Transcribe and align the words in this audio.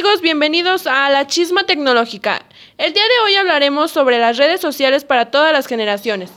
amigos, 0.00 0.22
bienvenidos 0.22 0.86
a 0.86 1.10
la 1.10 1.26
Chisma 1.26 1.64
Tecnológica. 1.64 2.40
El 2.78 2.94
día 2.94 3.02
de 3.02 3.20
hoy 3.26 3.36
hablaremos 3.36 3.90
sobre 3.90 4.18
las 4.18 4.38
redes 4.38 4.58
sociales 4.58 5.04
para 5.04 5.30
todas 5.30 5.52
las 5.52 5.66
generaciones. 5.66 6.30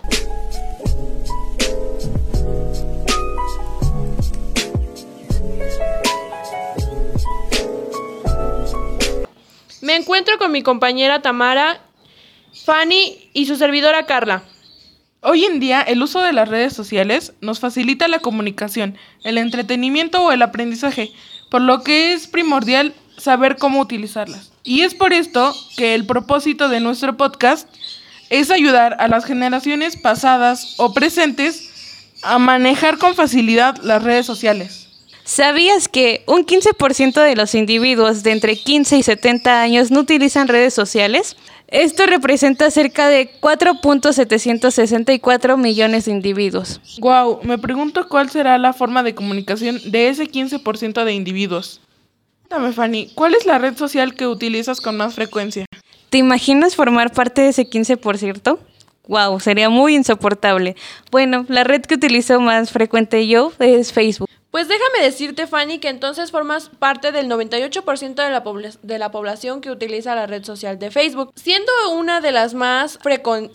Me 9.81 9.95
encuentro 9.95 10.37
con 10.37 10.51
mi 10.51 10.61
compañera 10.61 11.21
Tamara, 11.21 11.79
Fanny 12.65 13.29
y 13.31 13.45
su 13.45 13.55
servidora 13.55 14.05
Carla. 14.05 14.43
Hoy 15.21 15.45
en 15.45 15.61
día 15.61 15.81
el 15.81 16.03
uso 16.03 16.19
de 16.21 16.33
las 16.33 16.49
redes 16.49 16.73
sociales 16.73 17.31
nos 17.39 17.61
facilita 17.61 18.09
la 18.09 18.19
comunicación, 18.19 18.97
el 19.23 19.37
entretenimiento 19.37 20.21
o 20.21 20.33
el 20.33 20.41
aprendizaje, 20.41 21.13
por 21.49 21.61
lo 21.61 21.81
que 21.81 22.11
es 22.11 22.27
primordial 22.27 22.93
saber 23.23 23.57
cómo 23.57 23.79
utilizarlas. 23.79 24.51
Y 24.63 24.81
es 24.81 24.93
por 24.93 25.13
esto 25.13 25.55
que 25.77 25.95
el 25.95 26.05
propósito 26.05 26.67
de 26.67 26.81
nuestro 26.81 27.15
podcast 27.15 27.69
es 28.29 28.51
ayudar 28.51 28.97
a 28.99 29.07
las 29.07 29.23
generaciones 29.25 29.95
pasadas 29.95 30.75
o 30.77 30.93
presentes 30.93 31.69
a 32.21 32.37
manejar 32.37 32.97
con 32.97 33.15
facilidad 33.15 33.77
las 33.77 34.03
redes 34.03 34.25
sociales. 34.25 34.89
¿Sabías 35.23 35.87
que 35.87 36.25
un 36.27 36.45
15% 36.45 37.23
de 37.23 37.37
los 37.37 37.55
individuos 37.55 38.23
de 38.23 38.31
entre 38.31 38.57
15 38.57 38.97
y 38.97 39.03
70 39.03 39.61
años 39.61 39.89
no 39.89 40.01
utilizan 40.01 40.49
redes 40.49 40.73
sociales? 40.73 41.37
Esto 41.69 42.05
representa 42.05 42.69
cerca 42.71 43.07
de 43.07 43.31
4.764 43.39 45.57
millones 45.57 46.03
de 46.05 46.11
individuos. 46.11 46.81
Wow, 46.99 47.39
me 47.43 47.57
pregunto 47.57 48.09
cuál 48.09 48.29
será 48.29 48.57
la 48.57 48.73
forma 48.73 49.01
de 49.01 49.15
comunicación 49.15 49.79
de 49.85 50.09
ese 50.09 50.29
15% 50.29 51.05
de 51.05 51.13
individuos. 51.13 51.79
Cuéntame, 52.53 52.75
Fanny, 52.75 53.09
¿cuál 53.15 53.33
es 53.33 53.47
la 53.47 53.57
red 53.57 53.75
social 53.75 54.13
que 54.13 54.27
utilizas 54.27 54.79
con 54.79 54.95
más 54.95 55.15
frecuencia? 55.15 55.65
¿Te 56.11 56.19
imaginas 56.19 56.75
formar 56.75 57.11
parte 57.11 57.41
de 57.41 57.47
ese 57.49 57.67
15%? 57.67 58.59
Wow, 59.07 59.39
sería 59.39 59.69
muy 59.69 59.95
insoportable. 59.95 60.75
Bueno, 61.09 61.47
la 61.49 61.63
red 61.63 61.81
que 61.81 61.95
utilizo 61.95 62.39
más 62.39 62.69
frecuente 62.69 63.27
yo 63.27 63.51
es 63.57 63.91
Facebook. 63.91 64.29
Pues 64.51 64.67
déjame 64.67 65.03
decirte, 65.03 65.47
Fanny, 65.47 65.79
que 65.79 65.89
entonces 65.89 66.29
formas 66.29 66.69
parte 66.69 67.11
del 67.11 67.27
98% 67.27 68.13
de 68.13 68.29
la, 68.29 68.43
de 68.83 68.99
la 68.99 69.09
población 69.09 69.59
que 69.59 69.71
utiliza 69.71 70.13
la 70.13 70.27
red 70.27 70.43
social 70.43 70.77
de 70.77 70.91
Facebook, 70.91 71.33
siendo 71.33 71.71
una 71.93 72.21
de 72.21 72.33
las 72.33 72.53
más 72.53 72.99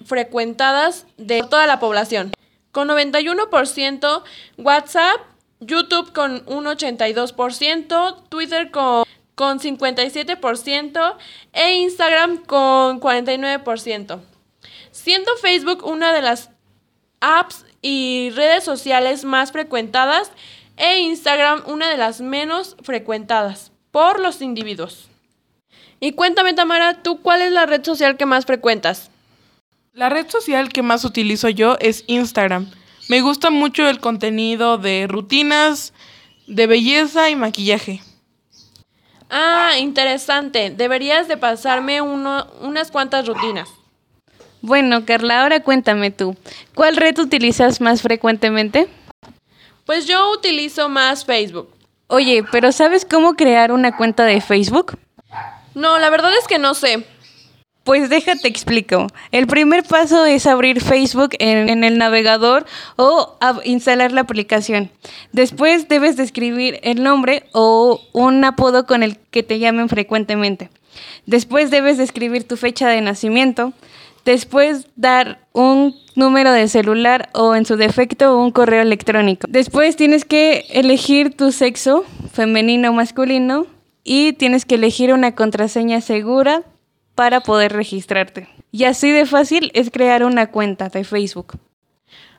frecuentadas 0.06 1.06
de 1.18 1.44
toda 1.48 1.68
la 1.68 1.78
población. 1.78 2.32
Con 2.72 2.88
91%, 2.88 4.22
WhatsApp, 4.56 5.20
YouTube 5.60 6.12
con 6.12 6.42
un 6.46 6.64
82%, 6.64 8.28
Twitter 8.28 8.70
con, 8.70 9.04
con 9.34 9.58
57% 9.58 11.16
e 11.52 11.74
Instagram 11.74 12.44
con 12.44 13.00
49%. 13.00 14.20
Siendo 14.90 15.36
Facebook 15.36 15.84
una 15.84 16.12
de 16.12 16.22
las 16.22 16.50
apps 17.20 17.64
y 17.82 18.30
redes 18.34 18.64
sociales 18.64 19.24
más 19.24 19.52
frecuentadas, 19.52 20.30
e 20.78 21.00
Instagram 21.00 21.62
una 21.66 21.90
de 21.90 21.96
las 21.96 22.20
menos 22.20 22.76
frecuentadas 22.82 23.72
por 23.90 24.20
los 24.20 24.40
individuos. 24.40 25.08
Y 26.00 26.12
cuéntame, 26.12 26.54
Tamara, 26.54 27.02
¿tú 27.02 27.20
cuál 27.20 27.42
es 27.42 27.52
la 27.52 27.66
red 27.66 27.84
social 27.84 28.16
que 28.16 28.26
más 28.26 28.46
frecuentas? 28.46 29.10
La 29.92 30.08
red 30.08 30.28
social 30.30 30.68
que 30.68 30.82
más 30.82 31.04
utilizo 31.04 31.48
yo 31.48 31.76
es 31.80 32.04
Instagram. 32.06 32.70
Me 33.08 33.22
gusta 33.22 33.50
mucho 33.50 33.88
el 33.88 34.00
contenido 34.00 34.76
de 34.76 35.06
rutinas, 35.08 35.94
de 36.46 36.66
belleza 36.66 37.30
y 37.30 37.36
maquillaje. 37.36 38.02
Ah, 39.30 39.72
interesante. 39.78 40.70
Deberías 40.70 41.26
de 41.26 41.36
pasarme 41.36 42.00
unas 42.02 42.90
cuantas 42.90 43.26
rutinas. 43.26 43.68
Bueno, 44.60 45.04
Carla, 45.04 45.42
ahora 45.42 45.60
cuéntame 45.60 46.10
tú. 46.10 46.36
¿Cuál 46.74 46.96
red 46.96 47.18
utilizas 47.18 47.80
más 47.80 48.02
frecuentemente? 48.02 48.88
Pues 49.86 50.06
yo 50.06 50.30
utilizo 50.32 50.88
más 50.88 51.24
Facebook. 51.24 51.70
Oye, 52.08 52.44
pero 52.50 52.72
¿sabes 52.72 53.04
cómo 53.04 53.34
crear 53.34 53.72
una 53.72 53.96
cuenta 53.96 54.24
de 54.24 54.40
Facebook? 54.40 54.98
No, 55.74 55.98
la 55.98 56.10
verdad 56.10 56.32
es 56.38 56.46
que 56.46 56.58
no 56.58 56.74
sé. 56.74 57.06
Pues 57.88 58.10
déjate 58.10 58.48
explico. 58.48 59.06
El 59.32 59.46
primer 59.46 59.82
paso 59.82 60.26
es 60.26 60.46
abrir 60.46 60.82
Facebook 60.82 61.30
en, 61.38 61.82
el 61.82 61.96
navegador 61.96 62.66
o 62.96 63.38
instalar 63.64 64.12
la 64.12 64.20
aplicación. 64.20 64.90
Después 65.32 65.88
debes 65.88 66.18
de 66.18 66.22
escribir 66.24 66.80
el 66.82 67.02
nombre 67.02 67.44
o 67.54 67.98
un 68.12 68.44
apodo 68.44 68.84
con 68.84 69.02
el 69.02 69.16
que 69.30 69.42
te 69.42 69.58
llamen 69.58 69.88
frecuentemente. 69.88 70.68
Después 71.24 71.70
debes 71.70 71.96
de 71.96 72.04
escribir 72.04 72.46
tu 72.46 72.58
fecha 72.58 72.90
de 72.90 73.00
nacimiento. 73.00 73.72
Después 74.26 74.88
dar 74.96 75.38
un 75.54 75.96
número 76.14 76.52
de 76.52 76.68
celular 76.68 77.30
o 77.32 77.54
en 77.54 77.64
su 77.64 77.76
defecto 77.76 78.38
un 78.38 78.50
correo 78.50 78.82
electrónico. 78.82 79.46
Después 79.48 79.96
tienes 79.96 80.26
que 80.26 80.66
elegir 80.72 81.34
tu 81.34 81.52
sexo, 81.52 82.04
femenino 82.34 82.90
o 82.90 82.92
masculino, 82.92 83.66
y 84.04 84.34
tienes 84.34 84.66
que 84.66 84.74
elegir 84.74 85.14
una 85.14 85.34
contraseña 85.34 86.02
segura 86.02 86.64
para 87.18 87.40
poder 87.40 87.72
registrarte. 87.72 88.48
Y 88.70 88.84
así 88.84 89.10
de 89.10 89.26
fácil 89.26 89.72
es 89.74 89.90
crear 89.90 90.22
una 90.22 90.52
cuenta 90.52 90.88
de 90.88 91.02
Facebook. 91.02 91.58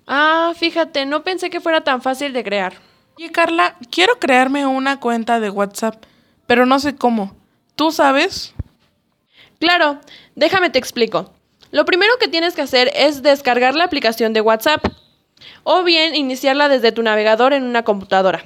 Ah, 0.08 0.54
fíjate, 0.56 1.06
no 1.06 1.26
pensé 1.26 1.50
que 1.50 1.60
fuera 1.60 1.82
tan 1.82 2.02
fácil 2.02 2.32
de 2.32 2.46
crear. 2.46 2.76
Oye, 3.18 3.30
Carla, 3.30 3.76
quiero 3.92 4.20
crearme 4.20 4.66
una 4.66 5.02
cuenta 5.02 5.42
de 5.42 5.50
WhatsApp, 5.50 6.06
pero 6.48 6.66
no 6.66 6.80
sé 6.80 6.96
cómo. 6.96 7.36
¿Tú 7.76 7.92
sabes? 7.92 8.54
Claro, 9.60 10.00
déjame 10.36 10.70
te 10.70 10.80
explico. 10.80 11.34
Lo 11.72 11.84
primero 11.84 12.14
que 12.18 12.30
tienes 12.30 12.56
que 12.56 12.62
hacer 12.62 12.90
es 12.96 13.22
descargar 13.22 13.76
la 13.76 13.84
aplicación 13.84 14.32
de 14.32 14.40
WhatsApp 14.40 14.86
o 15.66 15.84
bien 15.84 16.16
iniciarla 16.16 16.70
desde 16.70 16.94
tu 16.94 17.04
navegador 17.04 17.52
en 17.52 17.64
una 17.64 17.84
computadora. 17.84 18.46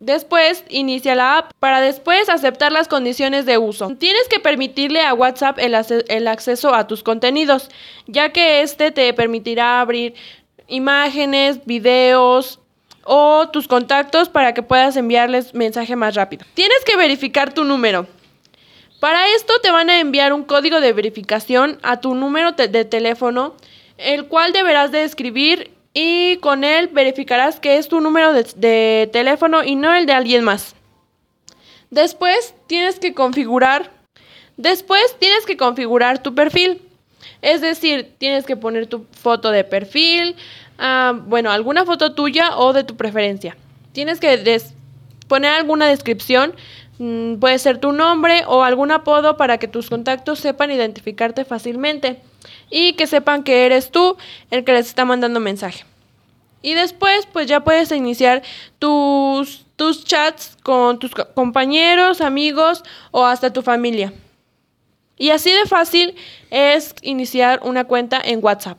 Después, 0.00 0.62
inicia 0.68 1.16
la 1.16 1.38
app 1.38 1.52
para 1.58 1.80
después 1.80 2.28
aceptar 2.28 2.70
las 2.70 2.86
condiciones 2.86 3.46
de 3.46 3.58
uso. 3.58 3.88
Tienes 3.98 4.28
que 4.28 4.38
permitirle 4.38 5.02
a 5.02 5.12
WhatsApp 5.12 5.58
el, 5.58 5.74
acceso 6.28 6.72
a 6.72 6.86
tus 6.86 7.02
contenidos, 7.02 7.68
ya 8.06 8.32
que 8.32 8.62
este 8.62 8.92
te 8.92 9.12
permitirá 9.12 9.80
abrir 9.80 10.14
imágenes, 10.68 11.64
videos 11.66 12.60
o 13.02 13.48
tus 13.48 13.66
contactos 13.66 14.28
para 14.28 14.54
que 14.54 14.62
puedas 14.62 14.96
enviarles 14.96 15.52
mensaje 15.52 15.96
más 15.96 16.14
rápido. 16.14 16.46
Tienes 16.54 16.84
que 16.84 16.96
verificar 16.96 17.52
tu 17.52 17.64
número. 17.64 18.06
Para 19.00 19.34
esto 19.34 19.54
te 19.62 19.72
van 19.72 19.90
a 19.90 19.98
enviar 19.98 20.32
un 20.32 20.44
código 20.44 20.80
de 20.80 20.92
verificación 20.92 21.80
a 21.82 22.00
tu 22.00 22.14
número 22.14 22.52
de 22.52 22.84
teléfono, 22.84 23.56
el 23.96 24.26
cual 24.26 24.52
deberás 24.52 24.92
de 24.92 25.02
escribir 25.02 25.72
y 26.00 26.36
con 26.36 26.62
él 26.62 26.86
verificarás 26.92 27.58
que 27.58 27.76
es 27.76 27.88
tu 27.88 28.00
número 28.00 28.32
de, 28.32 29.10
teléfono 29.12 29.64
y 29.64 29.74
no 29.74 29.92
el 29.92 30.06
de 30.06 30.12
alguien 30.12 30.44
más. 30.44 30.76
Después 31.90 32.54
tienes 32.68 33.00
que 33.00 33.14
configurar, 33.14 33.90
después 34.56 35.16
tienes 35.18 35.44
que 35.44 35.56
configurar 35.56 36.22
tu 36.22 36.36
perfil. 36.36 36.82
Es 37.42 37.62
decir, 37.62 38.14
tienes 38.18 38.44
que 38.44 38.56
poner 38.56 38.86
tu 38.86 39.06
foto 39.10 39.50
de 39.50 39.64
perfil, 39.64 40.36
ah, 40.78 41.14
bueno, 41.26 41.50
alguna 41.50 41.84
foto 41.84 42.14
tuya 42.14 42.56
o 42.56 42.72
de 42.72 42.84
tu 42.84 42.96
preferencia. 42.96 43.56
Tienes 43.90 44.20
que 44.20 44.60
poner 45.26 45.50
alguna 45.50 45.88
descripción 45.88 46.54
puede 46.98 47.58
ser 47.58 47.78
tu 47.78 47.92
nombre 47.92 48.42
o 48.46 48.62
algún 48.64 48.90
apodo 48.90 49.36
para 49.36 49.58
que 49.58 49.68
tus 49.68 49.88
contactos 49.88 50.40
sepan 50.40 50.70
identificarte 50.70 51.44
fácilmente 51.44 52.20
y 52.70 52.94
que 52.94 53.06
sepan 53.06 53.44
que 53.44 53.66
eres 53.66 53.90
tú 53.90 54.16
el 54.50 54.64
que 54.64 54.72
les 54.72 54.86
está 54.86 55.04
mandando 55.04 55.38
mensaje. 55.40 55.84
Y 56.60 56.74
después, 56.74 57.26
pues 57.32 57.46
ya 57.46 57.60
puedes 57.60 57.92
iniciar 57.92 58.42
tus, 58.80 59.64
tus 59.76 60.04
chats 60.04 60.56
con 60.62 60.98
tus 60.98 61.12
compañeros, 61.34 62.20
amigos 62.20 62.82
o 63.12 63.24
hasta 63.24 63.52
tu 63.52 63.62
familia. 63.62 64.12
Y 65.16 65.30
así 65.30 65.52
de 65.52 65.66
fácil 65.66 66.16
es 66.50 66.94
iniciar 67.02 67.60
una 67.62 67.84
cuenta 67.84 68.20
en 68.22 68.42
WhatsApp. 68.42 68.78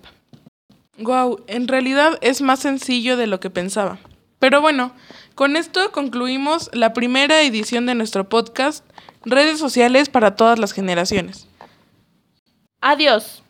Wow, 0.98 1.44
en 1.48 1.70
realidad 1.70 2.18
es 2.22 2.42
más 2.42 2.60
sencillo 2.60 3.16
de 3.16 3.28
lo 3.28 3.40
que 3.40 3.50
pensaba. 3.50 4.00
Pero 4.40 4.62
bueno, 4.62 4.94
con 5.36 5.56
esto 5.56 5.92
concluimos 5.92 6.70
la 6.74 6.94
primera 6.94 7.42
edición 7.42 7.86
de 7.86 7.96
nuestro 7.96 8.28
podcast, 8.30 8.86
redes 9.26 9.60
sociales 9.60 10.10
para 10.10 10.36
todas 10.36 10.60
las 10.60 10.72
generaciones. 10.72 11.48
Adiós. 12.82 13.44